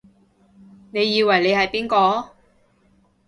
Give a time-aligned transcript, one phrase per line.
[0.89, 2.31] 你以為你係邊個？